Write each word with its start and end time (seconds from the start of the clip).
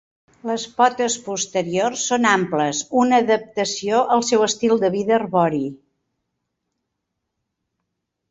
Les 0.49 0.63
potes 0.77 1.15
posteriors 1.25 2.05
són 2.11 2.25
amples, 2.29 2.79
una 3.01 3.19
adaptació 3.25 3.99
al 4.15 4.25
seu 4.31 4.45
estil 4.47 4.73
de 4.85 4.91
vida 4.95 5.15
arbori. 5.17 5.63